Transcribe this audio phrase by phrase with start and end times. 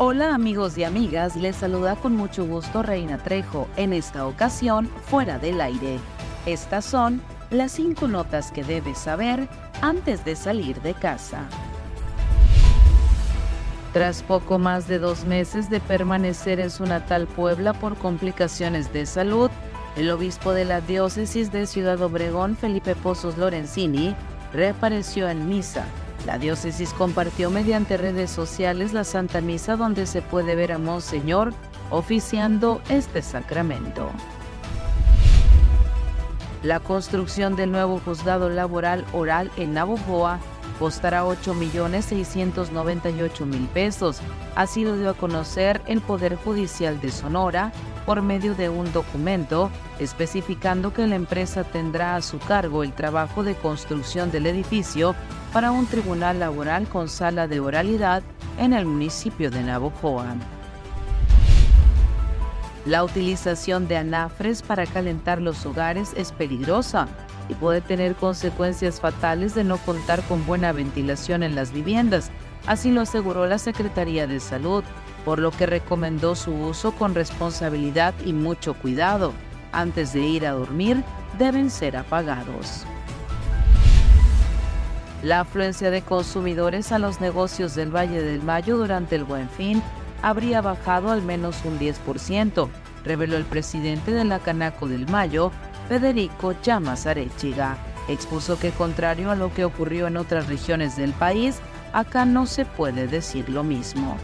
[0.00, 5.40] Hola amigos y amigas, les saluda con mucho gusto Reina Trejo, en esta ocasión fuera
[5.40, 5.98] del aire.
[6.46, 9.48] Estas son las cinco notas que debes saber
[9.80, 11.48] antes de salir de casa.
[13.92, 19.04] Tras poco más de dos meses de permanecer en su natal Puebla por complicaciones de
[19.04, 19.50] salud,
[19.96, 24.14] el obispo de la diócesis de Ciudad Obregón, Felipe Pozos Lorenzini,
[24.52, 25.86] reapareció en misa
[26.26, 31.52] la diócesis compartió mediante redes sociales la Santa Misa donde se puede ver a Monseñor
[31.90, 34.10] oficiando este sacramento.
[36.62, 40.40] La construcción del nuevo juzgado laboral oral en Navojoa
[40.78, 44.20] costará 8.698.000 pesos.
[44.54, 47.72] Así lo dio a conocer el Poder Judicial de Sonora
[48.06, 53.42] por medio de un documento especificando que la empresa tendrá a su cargo el trabajo
[53.42, 55.14] de construcción del edificio
[55.52, 58.22] para un tribunal laboral con sala de oralidad
[58.58, 60.36] en el municipio de Navojoa.
[62.86, 67.08] La utilización de anafres para calentar los hogares es peligrosa
[67.48, 72.30] y puede tener consecuencias fatales de no contar con buena ventilación en las viviendas,
[72.66, 74.84] así lo aseguró la Secretaría de Salud,
[75.24, 79.32] por lo que recomendó su uso con responsabilidad y mucho cuidado.
[79.72, 81.02] Antes de ir a dormir,
[81.38, 82.84] deben ser apagados.
[85.22, 89.82] La afluencia de consumidores a los negocios del Valle del Mayo durante el Buen Fin
[90.22, 92.68] habría bajado al menos un 10%,
[93.04, 95.50] reveló el presidente de la Canaco del Mayo,
[95.88, 97.78] Federico Llamas Arechiga.
[98.08, 101.60] Expuso que contrario a lo que ocurrió en otras regiones del país,
[101.92, 104.16] acá no se puede decir lo mismo.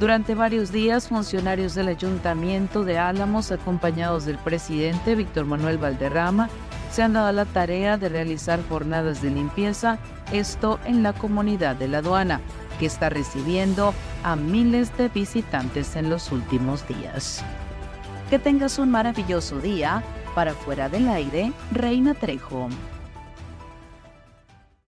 [0.00, 6.48] Durante varios días, funcionarios del Ayuntamiento de Álamos, acompañados del presidente Víctor Manuel Valderrama,
[6.90, 9.98] se han dado la tarea de realizar jornadas de limpieza,
[10.32, 12.40] esto en la comunidad de la aduana,
[12.78, 13.92] que está recibiendo
[14.22, 17.44] a miles de visitantes en los últimos días.
[18.30, 20.02] Que tengas un maravilloso día.
[20.34, 22.68] Para fuera del aire, Reina Trejo.